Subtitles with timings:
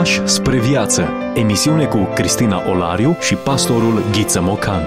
[0.00, 1.08] Pași spre viață.
[1.34, 4.82] Emisiune cu Cristina Olariu și pastorul Ghiță Mocan.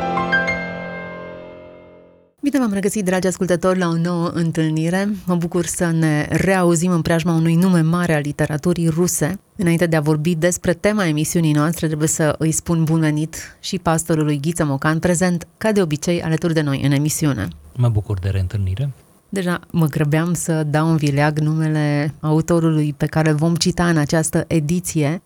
[2.41, 5.09] Bine v-am regăsit, dragi ascultători, la o nouă întâlnire.
[5.25, 9.39] Mă bucur să ne reauzim în preajma unui nume mare al literaturii ruse.
[9.55, 13.79] Înainte de a vorbi despre tema emisiunii noastre, trebuie să îi spun bun venit și
[13.79, 17.47] pastorului Ghiță Mocan, prezent, ca de obicei, alături de noi în emisiune.
[17.75, 18.89] Mă bucur de reîntâlnire.
[19.33, 24.45] Deja mă grăbeam să dau în vileag numele autorului pe care vom cita în această
[24.47, 25.21] ediție.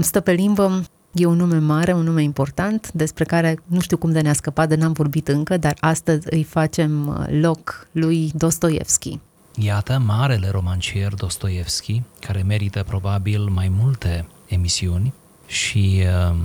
[0.00, 4.12] Stă pe limbă, e un nume mare, un nume important, despre care nu știu cum
[4.12, 9.18] de ne-a scăpat, de n-am vorbit încă, dar astăzi îi facem uh, loc lui Dostoevski.
[9.54, 15.12] Iată, marele romancier Dostoevski, care merită probabil mai multe emisiuni
[15.46, 16.36] și uh,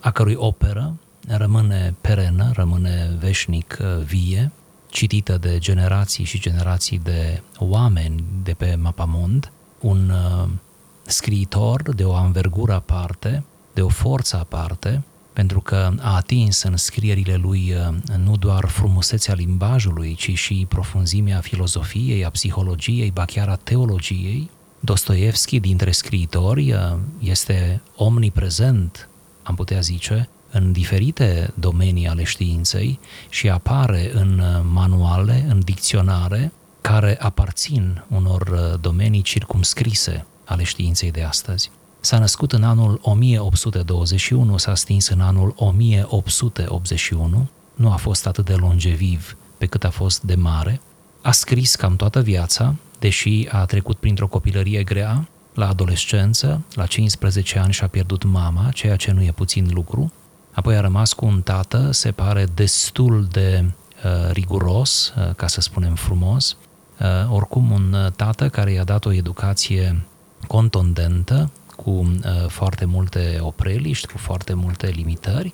[0.00, 0.94] a cărui operă
[1.28, 4.50] rămâne perenă, rămâne veșnic uh, vie,
[4.92, 10.48] citită de generații și generații de oameni de pe mapamond, un uh,
[11.02, 17.34] scriitor de o anvergură aparte, de o forță aparte, pentru că a atins în scrierile
[17.34, 23.56] lui uh, nu doar frumusețea limbajului, ci și profunzimea filozofiei, a psihologiei, ba chiar a
[23.56, 24.50] teologiei.
[24.80, 29.08] Dostoevski, dintre scriitori, uh, este omniprezent,
[29.42, 36.52] am putea zice, în diferite domenii ale științei și apare în uh, manuale, în dicționare,
[36.80, 41.70] care aparțin unor uh, domenii circumscrise ale științei de astăzi.
[42.00, 48.54] S-a născut în anul 1821, s-a stins în anul 1881, nu a fost atât de
[48.54, 50.80] longeviv pe cât a fost de mare,
[51.22, 57.58] a scris cam toată viața, deși a trecut printr-o copilărie grea, la adolescență, la 15
[57.58, 60.12] ani și-a pierdut mama, ceea ce nu e puțin lucru,
[60.52, 63.64] Apoi a rămas cu un tată, se pare destul de
[64.04, 66.56] uh, riguros, uh, ca să spunem frumos,
[67.00, 70.06] uh, oricum un uh, tată care i-a dat o educație
[70.46, 75.52] contondentă, cu uh, foarte multe opreliști, cu foarte multe limitări.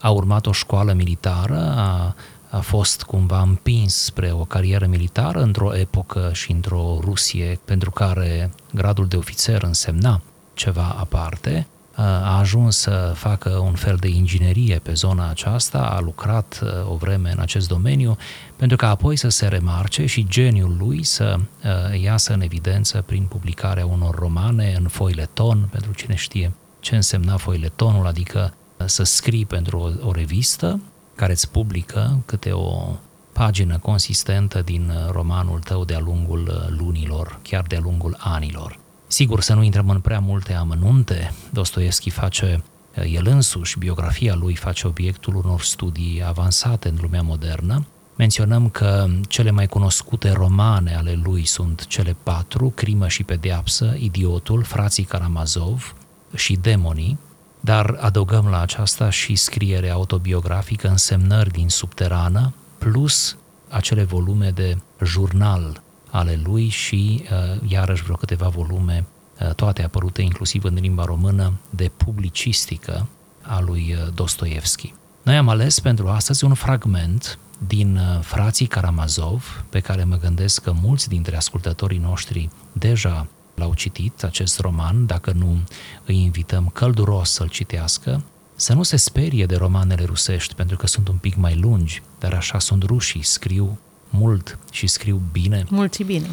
[0.00, 2.14] A urmat o școală militară, a,
[2.50, 8.50] a fost cumva împins spre o carieră militară într-o epocă și într-o Rusie pentru care
[8.74, 10.20] gradul de ofițer însemna
[10.54, 11.66] ceva aparte,
[12.02, 16.96] a ajuns să facă un fel de inginerie pe zona aceasta, a lucrat uh, o
[16.96, 18.16] vreme în acest domeniu,
[18.56, 23.24] pentru că apoi să se remarce și geniul lui să uh, iasă în evidență prin
[23.24, 29.46] publicarea unor romane în foileton, pentru cine știe ce însemna foiletonul, adică uh, să scrii
[29.46, 30.80] pentru o, o revistă
[31.14, 32.98] care îți publică câte o
[33.32, 38.78] pagină consistentă din romanul tău de-a lungul lunilor, chiar de-a lungul anilor.
[39.12, 42.62] Sigur, să nu intrăm în prea multe amănunte, Dostoevski face
[42.92, 47.86] eh, el însuși, biografia lui face obiectul unor studii avansate în lumea modernă.
[48.16, 54.62] Menționăm că cele mai cunoscute romane ale lui sunt cele patru, Crimă și Pedeapsă, Idiotul,
[54.62, 55.94] Frații Karamazov
[56.34, 57.18] și Demonii,
[57.60, 63.36] dar adăugăm la aceasta și scriere autobiografică, însemnări din subterană, plus
[63.68, 69.06] acele volume de jurnal ale lui și uh, iarăși vreo câteva volume,
[69.40, 73.08] uh, toate apărute inclusiv în limba română, de publicistică
[73.42, 74.94] a lui uh, Dostoevski.
[75.22, 80.72] Noi am ales pentru astăzi un fragment din Frații Karamazov, pe care mă gândesc că
[80.82, 85.58] mulți dintre ascultătorii noștri deja l-au citit, acest roman, dacă nu
[86.04, 91.08] îi invităm călduros să-l citească, să nu se sperie de romanele rusești, pentru că sunt
[91.08, 93.78] un pic mai lungi, dar așa sunt rușii, scriu
[94.10, 95.64] mult și scriu bine.
[95.68, 96.26] Mult și bine.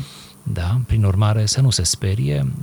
[0.44, 2.54] Da, prin urmare să nu se sperie,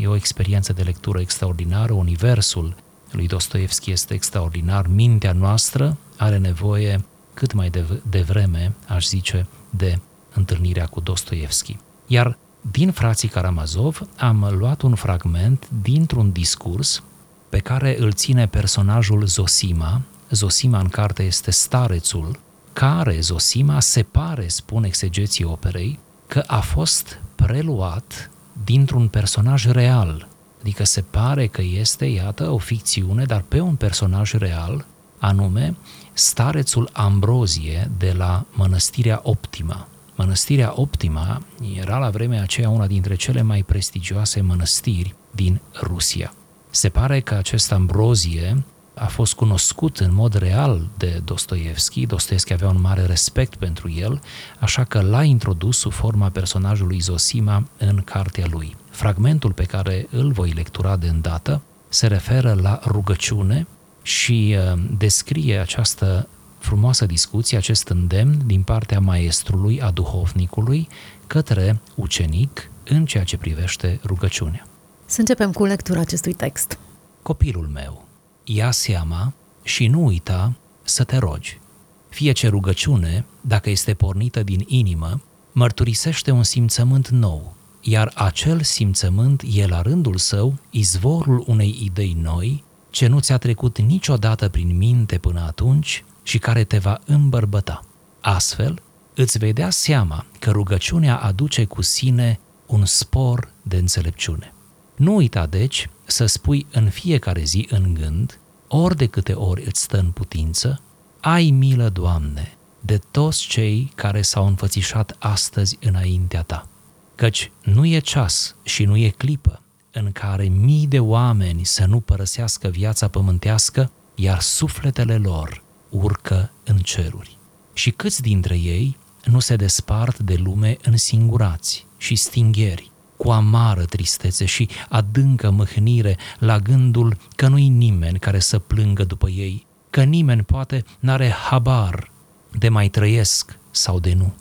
[0.00, 2.74] e o experiență de lectură extraordinară, universul
[3.10, 7.70] lui Dostoevski este extraordinar, mintea noastră are nevoie cât mai
[8.10, 9.98] devreme, aș zice, de
[10.34, 11.76] întâlnirea cu Dostoevski.
[12.06, 12.38] Iar
[12.70, 17.02] din frații Karamazov am luat un fragment dintr-un discurs
[17.48, 20.00] pe care îl ține personajul Zosima.
[20.30, 22.38] Zosima în carte este starețul
[22.72, 28.30] care Zosima se pare, spun exegeții operei, că a fost preluat
[28.64, 30.28] dintr-un personaj real.
[30.60, 34.86] Adică se pare că este, iată, o ficțiune, dar pe un personaj real,
[35.18, 35.76] anume
[36.12, 39.88] starețul Ambrozie de la Mănăstirea Optima.
[40.14, 41.42] Mănăstirea Optima
[41.74, 46.32] era la vremea aceea una dintre cele mai prestigioase mănăstiri din Rusia.
[46.70, 48.64] Se pare că acest Ambrozie
[48.98, 52.06] a fost cunoscut în mod real de Dostoevski.
[52.06, 54.20] Dostoevski avea un mare respect pentru el,
[54.58, 58.76] așa că l-a introdus sub forma personajului Zosima în cartea lui.
[58.90, 63.66] Fragmentul pe care îl voi lectura de îndată se referă la rugăciune
[64.02, 66.28] și uh, descrie această
[66.58, 70.88] frumoasă discuție, acest îndemn din partea maestrului, a duhovnicului,
[71.26, 74.66] către ucenic în ceea ce privește rugăciunea.
[75.06, 76.78] Să începem cu lectura acestui text.
[77.22, 78.07] Copilul meu,
[78.54, 80.52] ia seama și nu uita
[80.82, 81.60] să te rogi.
[82.08, 85.20] Fie ce rugăciune, dacă este pornită din inimă,
[85.52, 92.64] mărturisește un simțământ nou, iar acel simțământ e la rândul său izvorul unei idei noi,
[92.90, 97.84] ce nu ți-a trecut niciodată prin minte până atunci și care te va îmbărbăta.
[98.20, 98.82] Astfel,
[99.14, 104.52] îți vei da seama că rugăciunea aduce cu sine un spor de înțelepciune.
[104.98, 109.82] Nu uita, deci, să spui în fiecare zi în gând, ori de câte ori îți
[109.82, 110.80] stă în putință,
[111.20, 116.68] ai milă, Doamne, de toți cei care s-au înfățișat astăzi înaintea Ta.
[117.14, 119.62] Căci nu e ceas și nu e clipă
[119.92, 126.76] în care mii de oameni să nu părăsească viața pământească, iar sufletele lor urcă în
[126.76, 127.38] ceruri.
[127.72, 133.84] Și câți dintre ei nu se despart de lume în singurați și stingheri, cu amară
[133.84, 140.02] tristețe și adâncă mâhnire la gândul că nu-i nimeni care să plângă după ei, că
[140.02, 142.10] nimeni poate n-are habar
[142.58, 144.34] de mai trăiesc sau de nu.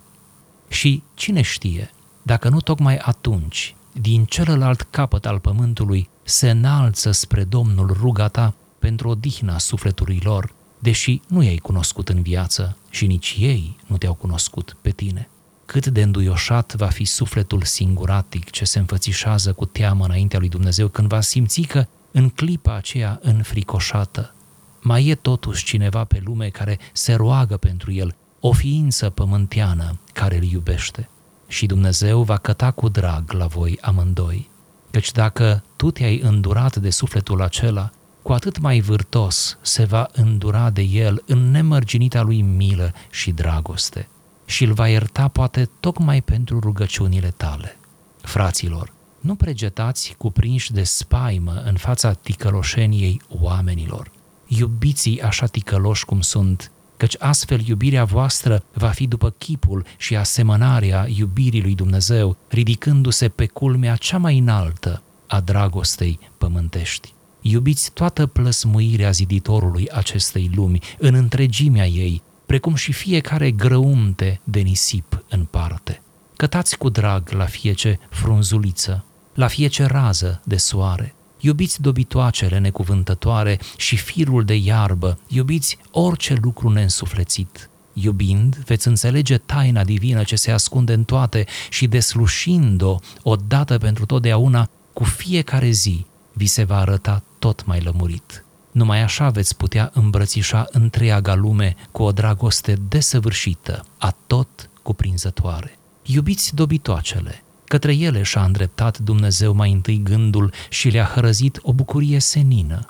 [0.67, 1.91] Și cine știe,
[2.21, 8.53] dacă nu tocmai atunci, din celălalt capăt al pământului, se înalță spre Domnul ruga ta
[8.79, 14.13] pentru odihna sufletului lor, deși nu i-ai cunoscut în viață și nici ei nu te-au
[14.13, 15.29] cunoscut pe tine.
[15.67, 20.87] Cât de înduioșat va fi sufletul singuratic ce se înfățișează cu teamă înaintea lui Dumnezeu
[20.87, 24.33] când va simți că în clipa aceea înfricoșată
[24.81, 30.35] mai e totuși cineva pe lume care se roagă pentru el, o ființă pământeană care
[30.35, 31.09] îl iubește.
[31.47, 34.49] Și Dumnezeu va căta cu drag la voi amândoi,
[34.91, 37.89] căci dacă tu te-ai îndurat de sufletul acela,
[38.21, 44.07] cu atât mai vârtos se va îndura de el în nemărginita lui milă și dragoste
[44.49, 47.77] și îl va ierta poate tocmai pentru rugăciunile tale.
[48.21, 54.11] Fraților, nu pregetați cuprinși de spaimă în fața ticăloșeniei oamenilor.
[54.47, 61.07] Iubiții așa ticăloși cum sunt, căci astfel iubirea voastră va fi după chipul și asemănarea
[61.15, 67.13] iubirii lui Dumnezeu, ridicându-se pe culmea cea mai înaltă a dragostei pământești.
[67.41, 75.23] Iubiți toată plăsmuirea ziditorului acestei lumi, în întregimea ei, precum și fiecare grăunte de nisip
[75.29, 76.01] în parte.
[76.35, 81.15] Cătați cu drag la fiece frunzuliță, la fiece rază de soare.
[81.39, 87.69] Iubiți dobitoacele necuvântătoare și firul de iarbă, iubiți orice lucru neînsuflețit.
[87.93, 94.69] Iubind, veți înțelege taina divină ce se ascunde în toate și deslușind-o odată pentru totdeauna,
[94.93, 98.46] cu fiecare zi vi se va arăta tot mai lămurit.
[98.77, 105.77] Numai așa veți putea îmbrățișa întreaga lume cu o dragoste desăvârșită, a tot cuprinzătoare.
[106.05, 112.19] Iubiți dobitoacele, către ele și-a îndreptat Dumnezeu mai întâi gândul și le-a hărăzit o bucurie
[112.19, 112.89] senină.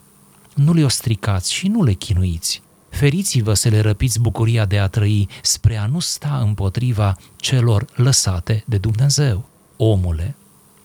[0.55, 2.61] Nu le-o stricați și nu le chinuiți.
[2.89, 8.63] Feriți-vă să le răpiți bucuria de a trăi spre a nu sta împotriva celor lăsate
[8.65, 9.49] de Dumnezeu.
[9.77, 10.35] Omule,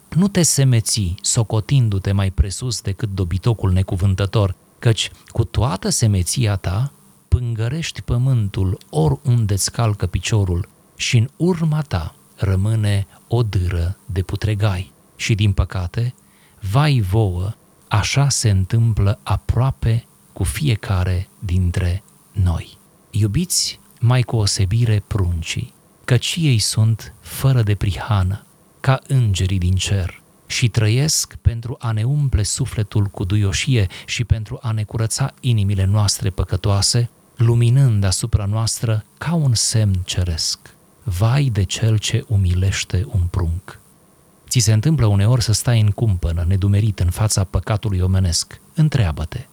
[0.09, 6.93] nu te semeți socotindu-te mai presus decât dobitocul necuvântător, căci cu toată semeția ta
[7.29, 14.93] pângărești pământul oriunde îți calcă piciorul și în urma ta rămâne o dâră de putregai.
[15.17, 16.15] Și din păcate,
[16.61, 17.53] vai vouă,
[17.89, 22.03] așa se întâmplă aproape cu fiecare dintre
[22.33, 22.79] noi.
[23.11, 28.47] Iubiți mai cu osebire pruncii, căci ei sunt fără de prihană,
[28.81, 30.22] ca îngerii din cer
[30.53, 35.85] și trăiesc pentru a ne umple sufletul cu duioșie și pentru a ne curăța inimile
[35.85, 40.59] noastre păcătoase, luminând asupra noastră ca un semn ceresc.
[41.03, 43.81] Vai de cel ce umilește un prunc!
[44.49, 48.61] Ți se întâmplă uneori să stai în cumpănă, nedumerit în fața păcatului omenesc.
[48.75, 49.47] Întreabă-te,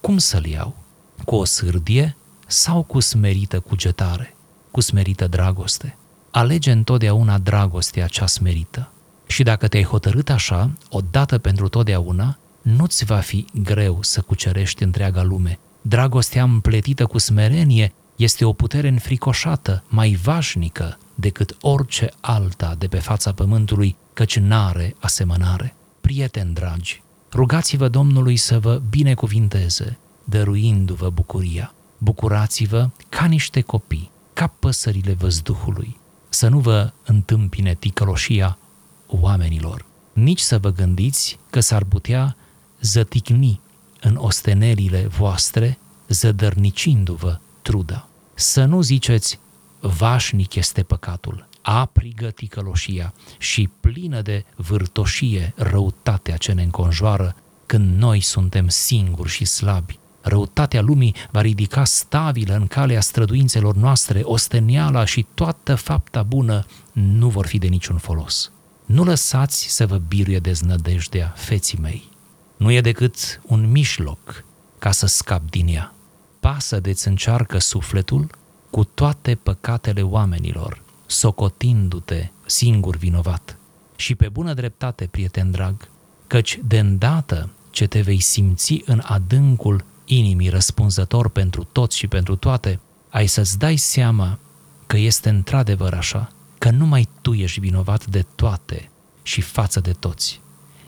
[0.00, 0.76] cum să-l iau?
[1.24, 4.36] Cu o sârdie sau cu smerită cugetare,
[4.70, 5.96] cu smerită dragoste?
[6.30, 8.90] Alege întotdeauna dragostea cea smerită.
[9.26, 15.22] Și dacă te-ai hotărât așa, odată pentru totdeauna, nu-ți va fi greu să cucerești întreaga
[15.22, 15.58] lume.
[15.82, 22.98] Dragostea împletită cu smerenie este o putere înfricoșată, mai vașnică decât orice alta de pe
[22.98, 25.74] fața pământului, căci n-are asemănare.
[26.00, 27.02] Prieteni dragi,
[27.32, 31.74] rugați-vă Domnului să vă binecuvinteze, dăruindu-vă bucuria.
[31.98, 35.96] Bucurați-vă ca niște copii, ca păsările văzduhului.
[36.28, 38.58] Să nu vă întâmpine ticăloșia
[39.06, 39.84] oamenilor.
[40.12, 42.36] Nici să vă gândiți că s-ar putea
[42.80, 43.60] zăticni
[44.00, 48.08] în ostenerile voastre, zădărnicindu-vă truda.
[48.34, 49.38] Să nu ziceți,
[49.80, 57.36] vașnic este păcatul, aprigă ticăloșia și plină de vârtoșie răutatea ce ne înconjoară
[57.66, 59.98] când noi suntem singuri și slabi.
[60.20, 67.28] Răutatea lumii va ridica stabilă în calea străduințelor noastre, osteniala și toată fapta bună nu
[67.28, 68.50] vor fi de niciun folos.
[68.86, 72.08] Nu lăsați să vă biruie deznădejdea, feții mei.
[72.56, 74.44] Nu e decât un mișloc
[74.78, 75.94] ca să scap din ea.
[76.40, 78.30] Pasă de-ți încearcă sufletul
[78.70, 83.56] cu toate păcatele oamenilor, socotindu-te singur vinovat.
[83.96, 85.88] Și pe bună dreptate, prieten drag,
[86.26, 92.36] căci de îndată ce te vei simți în adâncul inimii răspunzător pentru toți și pentru
[92.36, 94.38] toate, ai să-ți dai seama
[94.86, 96.32] că este într-adevăr așa,
[96.66, 98.90] că numai tu ești vinovat de toate
[99.22, 100.40] și față de toți.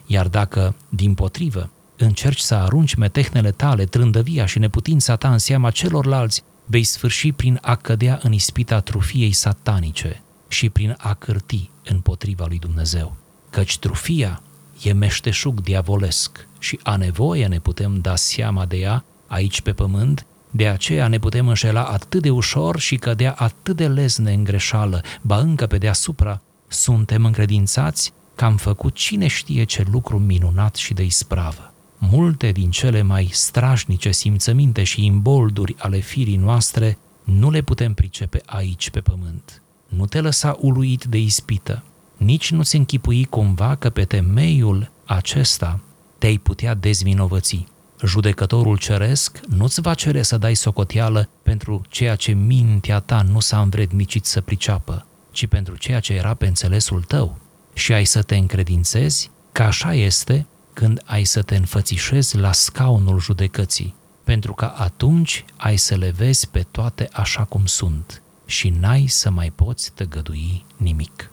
[0.07, 5.71] Iar dacă, din potrivă, încerci să arunci metehnele tale, trândăvia și neputința ta în seama
[5.71, 12.47] celorlalți, vei sfârși prin a cădea în ispita trufiei satanice și prin a cârti împotriva
[12.47, 13.17] lui Dumnezeu.
[13.51, 14.43] Căci trufia
[14.83, 20.27] e meșteșug diavolesc și a nevoie ne putem da seama de ea aici pe pământ,
[20.51, 25.03] de aceea ne putem înșela atât de ușor și cădea atât de lezne în greșeală,
[25.23, 30.95] ba încă pe deasupra, suntem încredințați că am făcut cine știe ce lucru minunat și
[30.95, 31.73] de ispravă.
[31.99, 38.43] Multe din cele mai strașnice simțăminte și imbolduri ale firii noastre nu le putem pricepe
[38.47, 39.63] aici pe pământ.
[39.89, 41.83] Nu te lăsa uluit de ispită,
[42.17, 45.81] nici nu-ți închipui cumva că pe temeiul acesta
[46.19, 47.67] te-ai putea dezvinovăți.
[48.05, 53.61] Judecătorul ceresc nu-ți va cere să dai socoteală pentru ceea ce mintea ta nu s-a
[53.61, 57.39] învrednicit să priceapă, ci pentru ceea ce era pe înțelesul tău.
[57.73, 63.21] Și ai să te încredințezi că așa este când ai să te înfățișezi la scaunul
[63.21, 69.07] judecății, pentru că atunci ai să le vezi pe toate așa cum sunt și n-ai
[69.07, 71.31] să mai poți tăgădui nimic.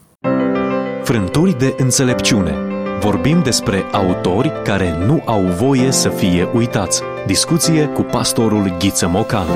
[1.04, 2.75] Frânturi de înțelepciune.
[3.00, 7.02] Vorbim despre autori care nu au voie să fie uitați.
[7.26, 9.48] Discuție cu pastorul Ghiță Mocan.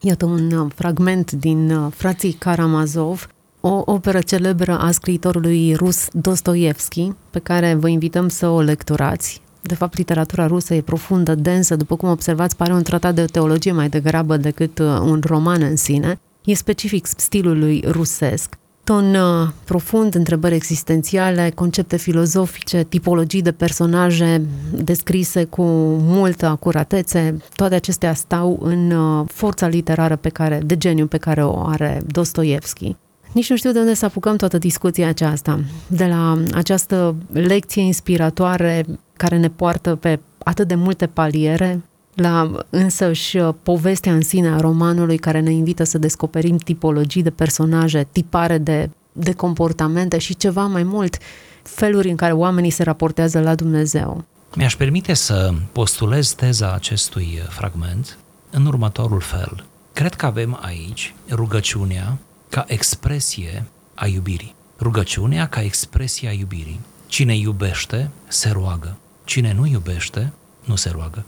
[0.00, 3.26] Iată un uh, fragment din uh, Frații Karamazov,
[3.60, 9.40] o operă celebră a scriitorului rus Dostoevski, pe care vă invităm să o lecturați.
[9.60, 13.72] De fapt, literatura rusă e profundă, densă, după cum observați, pare un tratat de teologie
[13.72, 16.20] mai degrabă decât uh, un roman în sine.
[16.44, 18.58] E specific stilului rusesc.
[18.88, 24.42] Ton uh, profund, întrebări existențiale, concepte filozofice, tipologii de personaje
[24.72, 25.62] descrise cu
[26.00, 31.44] multă acuratețe, toate acestea stau în uh, forța literară pe care, de geniu pe care
[31.44, 32.96] o are Dostoevski.
[33.32, 38.84] Nici nu știu de unde să apucăm toată discuția aceasta, de la această lecție inspiratoare
[39.16, 41.82] care ne poartă pe atât de multe paliere,
[42.18, 47.30] la însăși uh, povestea în sine a romanului care ne invită să descoperim tipologii de
[47.30, 51.18] personaje, tipare de, de comportamente și ceva mai mult,
[51.62, 54.24] feluri în care oamenii se raportează la Dumnezeu.
[54.54, 58.18] Mi-aș permite să postulez teza acestui uh, fragment
[58.50, 59.64] în următorul fel.
[59.92, 64.54] Cred că avem aici rugăciunea ca expresie a iubirii.
[64.80, 66.80] Rugăciunea ca expresie a iubirii.
[67.06, 68.96] Cine iubește, se roagă.
[69.24, 70.32] Cine nu iubește,
[70.64, 71.24] nu se roagă.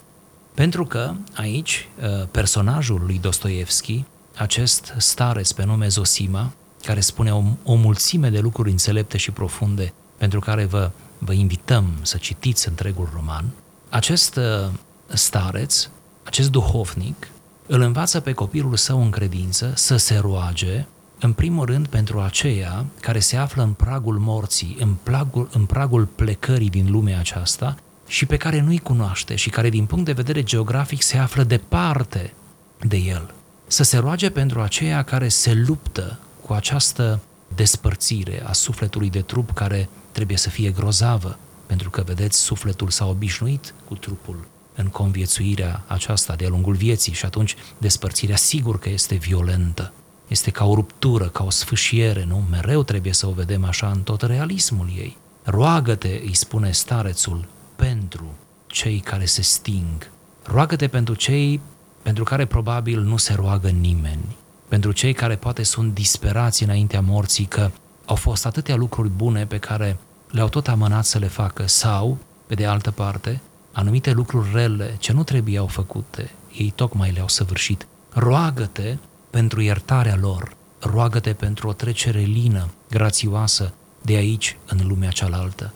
[0.55, 4.05] Pentru că aici uh, personajul lui Dostoevski,
[4.37, 6.53] acest stareț pe nume Zosima,
[6.83, 11.93] care spune o, o mulțime de lucruri înțelepte și profunde pentru care vă, vă invităm
[12.03, 13.45] să citiți întregul roman,
[13.89, 14.71] acest uh,
[15.07, 15.89] stareț,
[16.23, 17.29] acest duhovnic,
[17.67, 20.87] îl învață pe copilul său în credință să se roage,
[21.21, 26.05] în primul rând pentru aceia care se află în pragul morții, în pragul, în pragul
[26.05, 27.77] plecării din lumea aceasta
[28.11, 32.33] și pe care nu-i cunoaște și care din punct de vedere geografic se află departe
[32.81, 33.35] de el.
[33.67, 37.21] Să se roage pentru aceia care se luptă cu această
[37.55, 43.07] despărțire a sufletului de trup care trebuie să fie grozavă, pentru că, vedeți, sufletul s-a
[43.07, 49.15] obișnuit cu trupul în conviețuirea aceasta de-a lungul vieții și atunci despărțirea sigur că este
[49.15, 49.93] violentă.
[50.29, 52.45] Este ca o ruptură, ca o sfâșiere, nu?
[52.51, 55.17] Mereu trebuie să o vedem așa în tot realismul ei.
[55.43, 57.49] Roagă-te, îi spune starețul,
[57.81, 58.35] pentru
[58.67, 60.11] cei care se sting.
[60.43, 61.61] Roagă-te pentru cei
[62.03, 64.37] pentru care probabil nu se roagă nimeni,
[64.69, 67.71] pentru cei care poate sunt disperați înaintea morții că
[68.05, 69.97] au fost atâtea lucruri bune pe care
[70.31, 73.41] le-au tot amânat să le facă sau, pe de altă parte,
[73.73, 77.87] anumite lucruri rele ce nu trebuiau făcute, ei tocmai le-au săvârșit.
[78.13, 78.97] Roagă-te
[79.31, 83.73] pentru iertarea lor, roagă-te pentru o trecere lină, grațioasă,
[84.03, 85.73] de aici în lumea cealaltă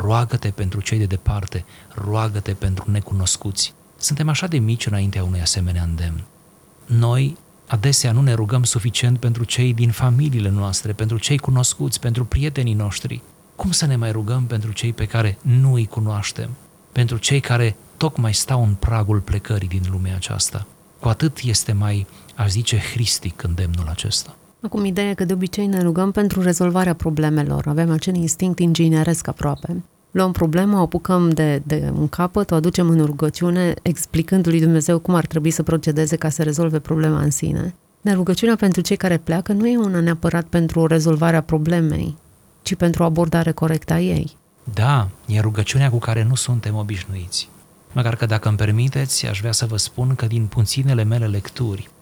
[0.00, 1.64] roagă-te pentru cei de departe,
[1.94, 3.74] roagă-te pentru necunoscuți.
[3.96, 6.24] Suntem așa de mici înaintea unui asemenea îndemn.
[6.86, 7.36] Noi
[7.68, 12.74] Adesea nu ne rugăm suficient pentru cei din familiile noastre, pentru cei cunoscuți, pentru prietenii
[12.74, 13.22] noștri.
[13.56, 16.50] Cum să ne mai rugăm pentru cei pe care nu îi cunoaștem?
[16.92, 20.66] Pentru cei care tocmai stau în pragul plecării din lumea aceasta?
[21.00, 24.36] Cu atât este mai, aș zice, hristic îndemnul acesta.
[24.60, 27.66] Acum, ideea că de obicei ne rugăm pentru rezolvarea problemelor.
[27.66, 29.82] Avem acel instinct ingineresc aproape.
[30.10, 34.98] Luăm problema, o apucăm de, de un capăt, o aducem în rugăciune, explicând lui Dumnezeu
[34.98, 37.74] cum ar trebui să procedeze ca să rezolve problema în sine.
[38.00, 42.16] Dar rugăciunea pentru cei care pleacă nu e una neapărat pentru rezolvarea problemei,
[42.62, 44.36] ci pentru o abordare corectă a ei.
[44.74, 47.48] Da, e rugăciunea cu care nu suntem obișnuiți.
[47.92, 51.88] Măcar că dacă îmi permiteți, aș vrea să vă spun că din puținele mele lecturi,
[51.90, 51.97] ă,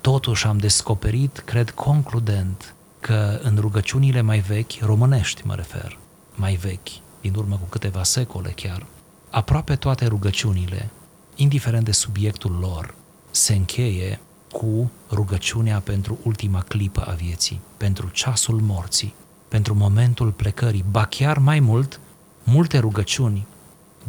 [0.00, 5.98] totuși am descoperit, cred concludent, că în rugăciunile mai vechi, românești mă refer,
[6.34, 6.88] mai vechi,
[7.20, 8.86] din urmă cu câteva secole chiar,
[9.30, 10.90] aproape toate rugăciunile,
[11.34, 12.94] indiferent de subiectul lor,
[13.30, 14.20] se încheie
[14.52, 19.14] cu rugăciunea pentru ultima clipă a vieții, pentru ceasul morții,
[19.48, 22.00] pentru momentul plecării, ba chiar mai mult,
[22.44, 23.46] multe rugăciuni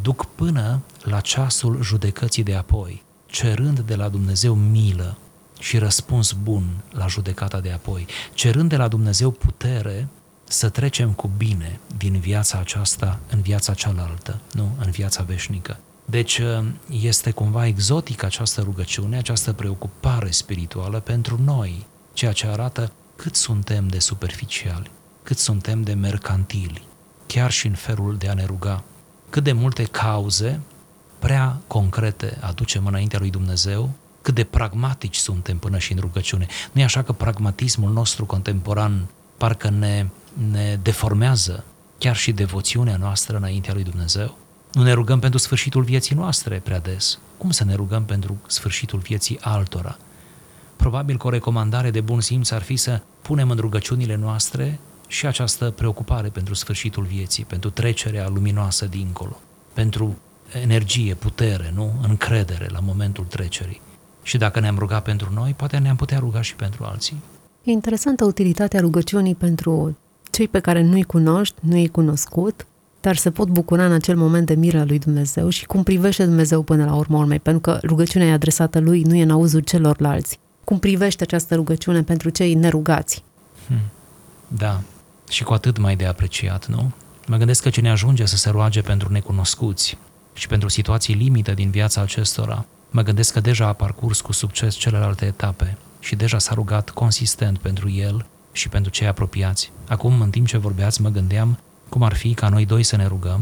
[0.02, 5.16] duc până la ceasul judecății de apoi, cerând de la Dumnezeu milă
[5.58, 10.08] și răspuns bun la judecata de apoi, cerând de la Dumnezeu putere
[10.44, 15.78] să trecem cu bine din viața aceasta în viața cealaltă, nu în viața veșnică.
[16.04, 16.40] Deci
[16.90, 23.88] este cumva exotică această rugăciune, această preocupare spirituală pentru noi, ceea ce arată cât suntem
[23.88, 24.90] de superficiali,
[25.22, 26.86] cât suntem de mercantili,
[27.26, 28.84] chiar și în felul de a ne ruga
[29.30, 30.60] cât de multe cauze
[31.18, 33.90] prea concrete aducem înaintea lui Dumnezeu,
[34.28, 36.46] cât de pragmatici suntem până și în rugăciune.
[36.72, 39.06] Nu e așa că pragmatismul nostru contemporan
[39.36, 40.06] parcă ne,
[40.50, 41.64] ne deformează
[41.98, 44.38] chiar și devoțiunea noastră înaintea lui Dumnezeu?
[44.72, 47.18] Nu ne rugăm pentru sfârșitul vieții noastre prea des.
[47.38, 49.96] Cum să ne rugăm pentru sfârșitul vieții altora?
[50.76, 55.26] Probabil că o recomandare de bun simț ar fi să punem în rugăciunile noastre și
[55.26, 59.40] această preocupare pentru sfârșitul vieții, pentru trecerea luminoasă dincolo,
[59.72, 60.18] pentru
[60.62, 62.00] energie, putere, nu?
[62.02, 63.80] încredere la momentul trecerii.
[64.28, 67.22] Și dacă ne-am rugat pentru noi, poate ne-am putea ruga și pentru alții.
[67.62, 69.98] E interesantă utilitatea rugăciunii pentru
[70.30, 72.66] cei pe care nu-i cunoști, nu-i cunoscut,
[73.00, 76.62] dar se pot bucura în acel moment de mira lui Dumnezeu și cum privește Dumnezeu
[76.62, 80.38] până la urmă urmei, pentru că rugăciunea e adresată lui, nu e în auzul celorlalți.
[80.64, 83.22] Cum privește această rugăciune pentru cei nerugați?
[83.66, 83.80] Hmm.
[84.48, 84.80] Da,
[85.28, 86.90] și cu atât mai de apreciat, nu?
[87.26, 89.98] Mă gândesc că cine ajunge să se roage pentru necunoscuți
[90.32, 94.74] și pentru situații limită din viața acestora, mă gândesc că deja a parcurs cu succes
[94.74, 99.72] celelalte etape și deja s-a rugat consistent pentru el și pentru cei apropiați.
[99.88, 103.06] Acum, în timp ce vorbeați, mă gândeam cum ar fi ca noi doi să ne
[103.06, 103.40] rugăm,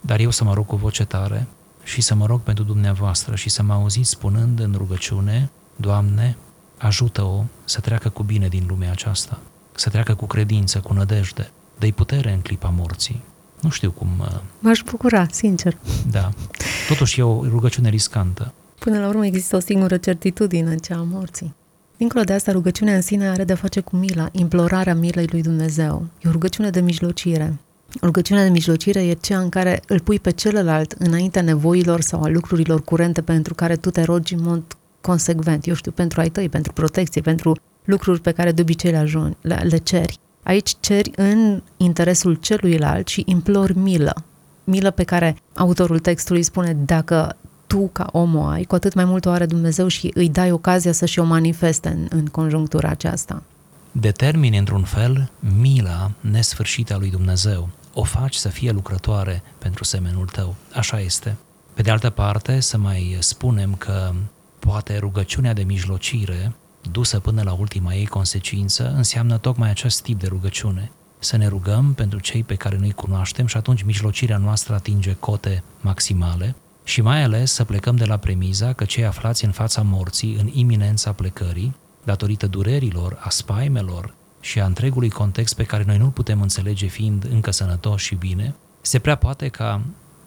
[0.00, 1.46] dar eu să mă rog cu voce tare
[1.82, 6.36] și să mă rog pentru dumneavoastră și să mă auziți spunând în rugăciune, Doamne,
[6.78, 9.38] ajută-o să treacă cu bine din lumea aceasta
[9.78, 13.22] să treacă cu credință, cu nădejde, dă putere în clipa morții.
[13.60, 14.08] Nu știu cum...
[14.20, 15.76] Uh, M-aș bucura, sincer.
[16.10, 16.30] Da.
[16.88, 18.52] Totuși e o rugăciune riscantă.
[18.78, 21.54] Până la urmă există o singură certitudine, cea a morții.
[21.96, 26.06] Dincolo de asta, rugăciunea în sine are de face cu mila, implorarea milei lui Dumnezeu.
[26.22, 27.58] E o rugăciune de mijlocire.
[28.02, 32.28] Rugăciunea de mijlocire e cea în care îl pui pe celălalt înaintea nevoilor sau a
[32.28, 34.62] lucrurilor curente pentru care tu te rogi în mod
[35.00, 38.96] consecvent, eu știu, pentru ai tăi, pentru protecție, pentru lucruri pe care de obicei le,
[38.96, 40.18] ajungi, le, le ceri.
[40.42, 44.24] Aici ceri în interesul celuilalt și implori milă.
[44.64, 47.36] Milă pe care autorul textului spune dacă
[47.68, 50.50] tu ca om o ai, cu atât mai mult o are Dumnezeu și îi dai
[50.50, 53.42] ocazia să și o manifeste în, în conjunctura aceasta.
[53.92, 57.68] Determini într-un fel mila nesfârșită a lui Dumnezeu.
[57.94, 60.54] O faci să fie lucrătoare pentru semenul tău.
[60.74, 61.36] Așa este.
[61.74, 64.12] Pe de altă parte, să mai spunem că
[64.58, 66.52] poate rugăciunea de mijlocire
[66.90, 70.90] dusă până la ultima ei consecință, înseamnă tocmai acest tip de rugăciune.
[71.18, 75.62] Să ne rugăm pentru cei pe care noi cunoaștem și atunci mijlocirea noastră atinge cote
[75.80, 76.54] maximale
[76.88, 80.50] și mai ales să plecăm de la premiza că cei aflați în fața morții, în
[80.52, 86.40] iminența plecării, datorită durerilor, a spaimelor și a întregului context pe care noi nu putem
[86.40, 89.80] înțelege fiind încă sănătoși și bine, se prea poate ca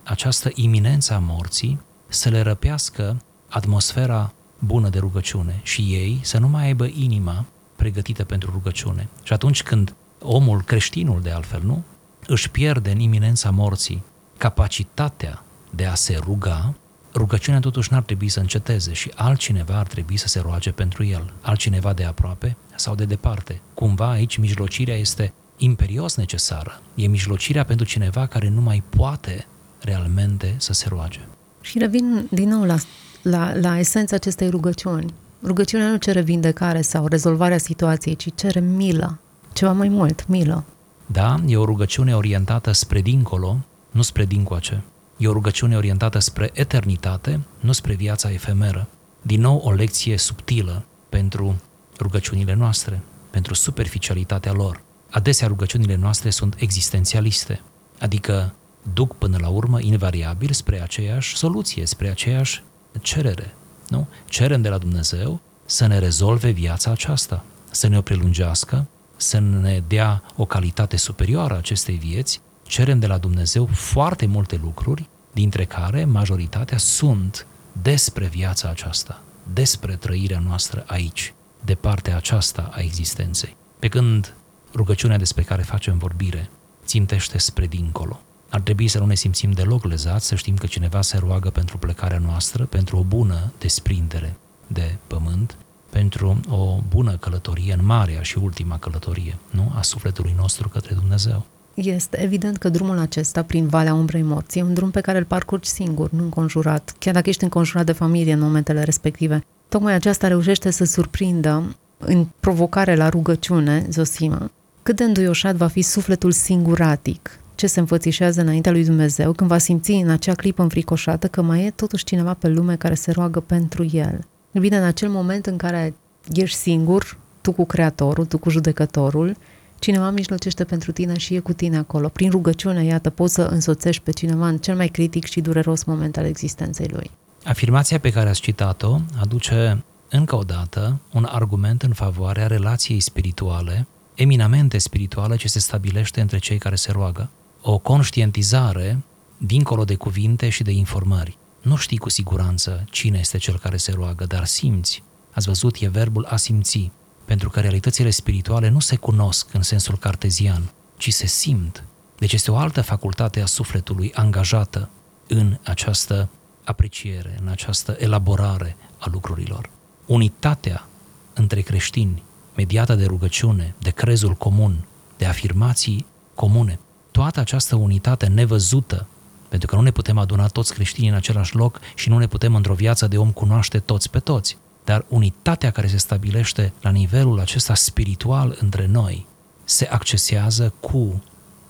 [0.04, 6.48] această iminență a morții să le răpească atmosfera bună de rugăciune și ei să nu
[6.48, 7.46] mai aibă inima
[7.76, 9.08] pregătită pentru rugăciune.
[9.24, 11.84] Și atunci când omul, creștinul de altfel, nu,
[12.28, 14.04] își pierde în iminența morții
[14.38, 15.44] capacitatea
[15.76, 16.74] de a se ruga,
[17.14, 21.34] rugăciunea totuși n-ar trebui să înceteze și altcineva ar trebui să se roage pentru el,
[21.42, 23.62] altcineva de aproape sau de departe.
[23.74, 26.82] Cumva aici mijlocirea este imperios necesară.
[26.96, 29.46] E mijlocirea pentru cineva care nu mai poate
[29.80, 31.20] realmente să se roage.
[31.62, 32.76] Și revin din nou la
[33.22, 35.14] la, la esența acestei rugăciuni.
[35.44, 39.20] Rugăciunea nu cere vindecare sau rezolvarea situației, ci cere milă,
[39.54, 40.64] ceva mai mult, milă.
[41.06, 43.58] Da, e o rugăciune orientată spre dincolo,
[43.92, 44.84] nu spre dincoace.
[45.22, 48.88] E o rugăciune orientată spre eternitate, nu spre viața efemeră.
[49.22, 51.62] Din nou o lecție subtilă pentru
[52.00, 54.82] rugăciunile noastre, pentru superficialitatea lor.
[55.10, 57.62] Adesea rugăciunile noastre sunt existențialiste,
[58.00, 58.54] adică
[58.94, 62.64] duc până la urmă invariabil spre aceeași soluție, spre aceeași
[63.02, 63.56] cerere.
[63.88, 64.08] Nu?
[64.26, 69.84] Cerem de la Dumnezeu să ne rezolve viața aceasta, să ne o prelungească, să ne
[69.88, 76.06] dea o calitate superioară acestei vieți, cerem de la Dumnezeu foarte multe lucruri, dintre care
[76.06, 77.48] majoritatea sunt
[77.82, 79.22] despre viața aceasta,
[79.54, 81.34] despre trăirea noastră aici,
[81.66, 83.56] de partea aceasta a existenței.
[83.80, 84.36] Pe când
[84.74, 86.50] rugăciunea despre care facem vorbire
[86.86, 88.22] țintește spre dincolo.
[88.50, 91.78] Ar trebui să nu ne simțim deloc lezați, să știm că cineva se roagă pentru
[91.78, 95.58] plecarea noastră, pentru o bună desprindere de pământ,
[95.90, 99.72] pentru o bună călătorie în marea și ultima călătorie, nu?
[99.76, 101.46] A sufletului nostru către Dumnezeu.
[101.84, 105.24] Este evident că drumul acesta, prin Valea Umbrei Morții, e un drum pe care îl
[105.24, 109.44] parcurgi singur, nu înconjurat, chiar dacă ești înconjurat de familie în momentele respective.
[109.70, 114.52] Tocmai aceasta reușește să surprindă în provocare la rugăciune, Zosima,
[114.84, 119.58] cât de înduioșat va fi sufletul singuratic, ce se înfățișează înaintea lui Dumnezeu, când va
[119.58, 123.40] simți în acea clipă înfricoșată că mai e totuși cineva pe lume care se roagă
[123.40, 124.20] pentru el.
[124.52, 125.94] Bine, în acel moment în care
[126.34, 129.36] ești singur, tu cu Creatorul, tu cu Judecătorul,
[129.82, 132.10] cineva mijlocește pentru tine și e cu tine acolo.
[132.10, 136.18] Prin rugăciune, iată, poți să însoțești pe cineva în cel mai critic și dureros moment
[136.18, 137.12] al existenței lui.
[137.44, 143.88] Afirmația pe care ați citat-o aduce încă o dată un argument în favoarea relației spirituale,
[144.16, 147.30] eminamente spirituală ce se stabilește între cei care se roagă.
[147.62, 149.04] O conștientizare
[149.38, 151.38] dincolo de cuvinte și de informări.
[151.62, 155.04] Nu știi cu siguranță cine este cel care se roagă, dar simți.
[155.32, 156.92] Ați văzut, e verbul a simți,
[157.26, 161.84] pentru că realitățile spirituale nu se cunosc în sensul cartezian, ci se simt.
[162.18, 164.90] Deci este o altă facultate a sufletului angajată
[165.28, 166.30] în această
[166.64, 169.70] apreciere, în această elaborare a lucrurilor.
[170.06, 170.88] Unitatea
[171.34, 172.24] între creștini,
[172.56, 174.86] mediată de rugăciune, de crezul comun,
[175.18, 176.06] de afirmații
[176.36, 176.80] comune,
[177.12, 179.08] toată această unitate nevăzută
[179.52, 182.56] pentru că nu ne putem aduna toți creștinii în același loc și nu ne putem
[182.56, 184.58] într-o viață de om cunoaște toți pe toți.
[184.84, 189.26] Dar unitatea care se stabilește la nivelul acesta spiritual între noi
[189.64, 191.24] se accesează cu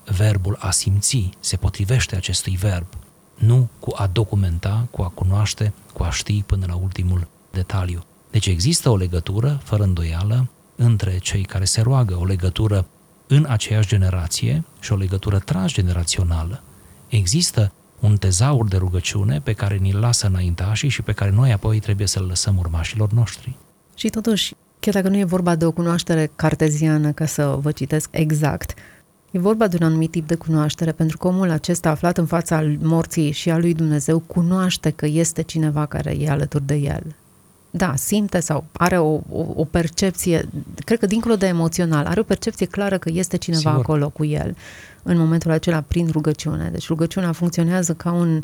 [0.06, 2.88] verbul a simți, se potrivește acestui verb,
[3.36, 8.04] nu cu a documenta, cu a cunoaște, cu a ști până la ultimul detaliu.
[8.32, 12.86] Deci există o legătură, fără îndoială, între cei care se roagă, o legătură
[13.28, 16.64] în aceeași generație și o legătură transgenerațională
[17.08, 17.72] există
[18.02, 22.08] un tezaur de rugăciune pe care ni-l lasă înaintașii și pe care noi apoi trebuie
[22.08, 23.58] să-l lăsăm urmașilor noștri.
[23.96, 28.10] Și totuși, chiar dacă nu e vorba de o cunoaștere carteziană, ca să vă citesc
[28.12, 28.74] exact,
[29.32, 32.76] e vorba de un anumit tip de cunoaștere, pentru că omul acesta aflat în fața
[32.80, 37.16] morții și a lui Dumnezeu cunoaște că este cineva care e alături de el.
[37.72, 40.50] Da, simte sau are o, o, o percepție,
[40.86, 43.84] cred că dincolo de emoțional, are o percepție clară că este cineva Sigur.
[43.84, 44.56] acolo cu el
[45.04, 46.70] în momentul acela prin rugăciune.
[46.72, 48.42] Deci rugăciunea funcționează ca un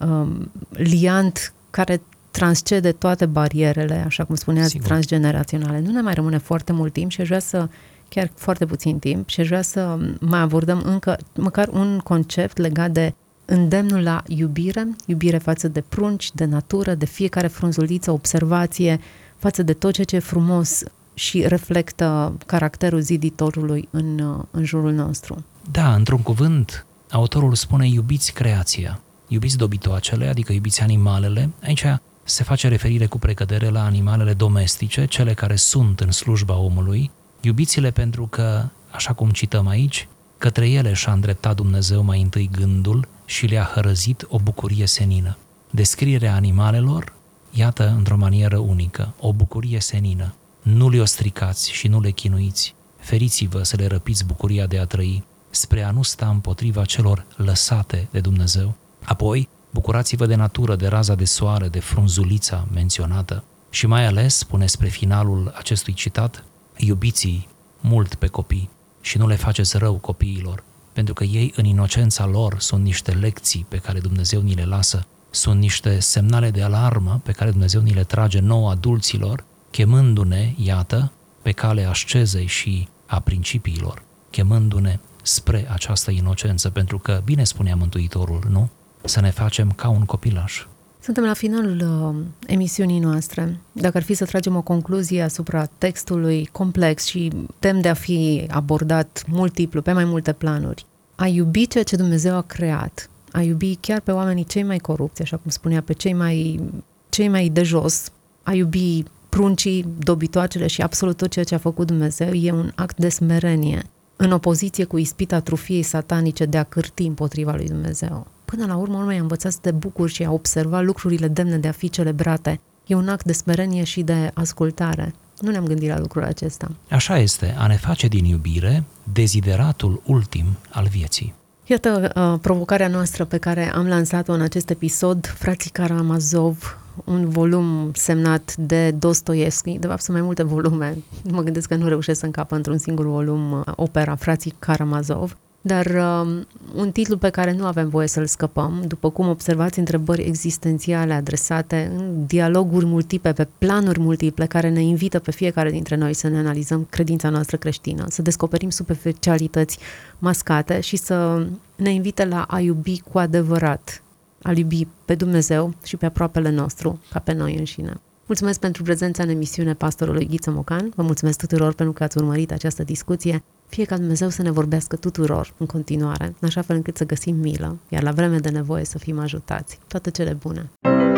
[0.00, 2.00] um, liant care
[2.30, 4.86] transcede toate barierele, așa cum spuneați, Sigur.
[4.86, 5.80] transgeneraționale.
[5.80, 7.68] Nu ne mai rămâne foarte mult timp și aș vrea să,
[8.08, 12.90] chiar foarte puțin timp, și aș vrea să mai abordăm încă măcar un concept legat
[12.90, 13.14] de
[13.44, 19.00] îndemnul la iubire, iubire față de prunci, de natură, de fiecare frunzuliță, observație,
[19.36, 20.82] față de tot ceea ce e frumos
[21.14, 25.44] și reflectă caracterul ziditorului în, în jurul nostru.
[25.70, 31.50] Da, într-un cuvânt, autorul spune iubiți creația, iubiți dobitoacele, adică iubiți animalele.
[31.62, 31.84] Aici
[32.22, 37.10] se face referire cu precădere la animalele domestice, cele care sunt în slujba omului.
[37.40, 43.08] Iubiți-le pentru că, așa cum cităm aici, către ele și-a îndreptat Dumnezeu mai întâi gândul
[43.24, 45.36] și le-a hărăzit o bucurie senină.
[45.70, 47.12] Descrierea animalelor,
[47.50, 50.34] iată, într-o manieră unică, o bucurie senină.
[50.62, 52.74] Nu le-o stricați și nu le chinuiți.
[52.98, 58.08] Feriți-vă să le răpiți bucuria de a trăi, spre a nu sta împotriva celor lăsate
[58.10, 58.74] de Dumnezeu.
[59.04, 64.66] Apoi, bucurați-vă de natură, de raza de soare, de frunzulița menționată și mai ales, spune
[64.66, 66.44] spre finalul acestui citat,
[66.76, 67.48] iubiți
[67.80, 68.70] mult pe copii
[69.04, 73.66] și nu le faceți rău copiilor, pentru că ei în inocența lor sunt niște lecții
[73.68, 77.92] pe care Dumnezeu ni le lasă, sunt niște semnale de alarmă pe care Dumnezeu ni
[77.92, 81.12] le trage nouă adulților, chemându-ne, iată,
[81.42, 88.46] pe calea ascezei și a principiilor, chemându-ne spre această inocență, pentru că, bine spunea Mântuitorul,
[88.48, 88.70] nu?
[89.02, 90.64] Să ne facem ca un copilaș.
[91.04, 93.60] Suntem la finalul uh, emisiunii noastre.
[93.72, 98.46] Dacă ar fi să tragem o concluzie asupra textului complex și tem de a fi
[98.50, 103.74] abordat multiplu, pe mai multe planuri, a iubi ceea ce Dumnezeu a creat, a iubi
[103.80, 106.60] chiar pe oamenii cei mai corupți, așa cum spunea, pe cei mai,
[107.08, 108.10] cei mai de jos,
[108.42, 112.96] a iubi pruncii, dobitoacele și absolut tot ceea ce a făcut Dumnezeu e un act
[112.96, 113.82] de smerenie,
[114.16, 118.26] în opoziție cu ispita trufiei satanice de a cârti împotriva lui Dumnezeu.
[118.44, 121.68] Până la urmă, urmă i-a învățat să te bucuri și a observa lucrurile demne de
[121.68, 122.60] a fi celebrate.
[122.86, 125.14] E un act de smerenie și de ascultare.
[125.40, 126.70] Nu ne-am gândit la lucrul acesta.
[126.90, 131.34] Așa este, a ne face din iubire dezideratul ultim al vieții.
[131.66, 137.90] Iată uh, provocarea noastră pe care am lansat-o în acest episod, Frații Karamazov, un volum
[137.94, 140.96] semnat de Dostoevski, de fapt sunt mai multe volume,
[141.30, 145.86] mă gândesc că nu reușesc să încapă într-un singur volum uh, opera Frații Karamazov, dar
[145.86, 146.42] uh,
[146.74, 151.92] un titlu pe care nu avem voie să-l scăpăm, după cum observați întrebări existențiale adresate
[151.96, 156.38] în dialoguri multiple, pe planuri multiple, care ne invită pe fiecare dintre noi să ne
[156.38, 159.78] analizăm credința noastră creștină, să descoperim superficialități
[160.18, 161.46] mascate și să
[161.76, 164.02] ne invită la a iubi cu adevărat,
[164.42, 168.00] a iubi pe Dumnezeu și pe aproapele nostru, ca pe noi înșine.
[168.26, 170.92] Mulțumesc pentru prezența în emisiune pastorului Ghiță Mocan.
[170.96, 173.42] Vă mulțumesc tuturor pentru că ați urmărit această discuție.
[173.68, 177.36] Fie ca Dumnezeu să ne vorbească tuturor în continuare, în așa fel încât să găsim
[177.36, 179.78] milă, iar la vreme de nevoie să fim ajutați.
[179.86, 180.70] Toate cele bune!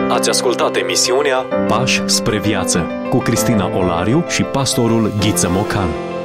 [0.09, 1.37] Ați ascultat emisiunea
[1.69, 6.16] Pași spre viață cu Cristina Olariu și pastorul Ghiță Mocan.